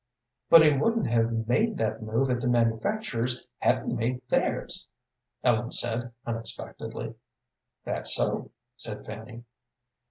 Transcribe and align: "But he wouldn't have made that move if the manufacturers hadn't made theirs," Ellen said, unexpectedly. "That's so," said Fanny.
"But 0.49 0.63
he 0.63 0.71
wouldn't 0.75 1.05
have 1.05 1.47
made 1.47 1.77
that 1.77 2.01
move 2.01 2.31
if 2.31 2.39
the 2.39 2.47
manufacturers 2.47 3.45
hadn't 3.59 3.95
made 3.95 4.27
theirs," 4.29 4.87
Ellen 5.43 5.69
said, 5.71 6.11
unexpectedly. 6.25 7.13
"That's 7.83 8.15
so," 8.15 8.49
said 8.75 9.05
Fanny. 9.05 9.43